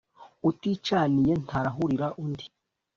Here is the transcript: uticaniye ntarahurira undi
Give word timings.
uticaniye 0.49 1.33
ntarahurira 1.43 2.07
undi 2.23 2.45